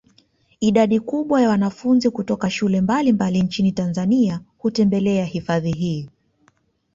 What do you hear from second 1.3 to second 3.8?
ya wanafunzi kutoka shule mbalimbali nchini